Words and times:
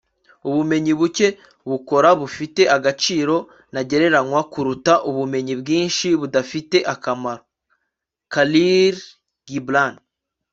ubumenyi 0.47 0.91
buke 0.99 1.27
bukora 1.69 2.09
bufite 2.19 2.61
agaciro 2.77 3.35
ntagereranywa 3.71 4.41
kuruta 4.51 4.93
ubumenyi 5.09 5.53
bwinshi 5.61 6.07
budafite 6.19 6.77
akamaro.- 6.93 7.43
khalil 8.33 8.95
gibran 9.47 9.93